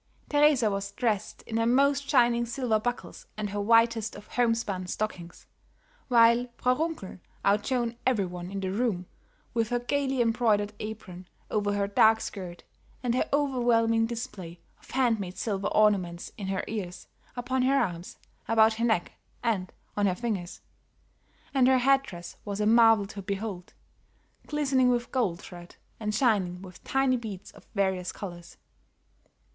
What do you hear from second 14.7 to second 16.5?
of hand made silver ornaments in